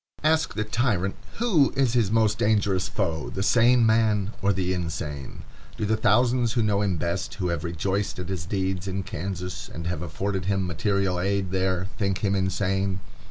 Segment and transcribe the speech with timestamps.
[0.23, 5.43] Ask the tyrant who is his most dangerous foe, the sane man or the insane?
[5.77, 9.69] Do the thousands who know him best, who have rejoiced at his deeds in Kansas,
[9.69, 12.99] and have afforded him material aid there, think him insane?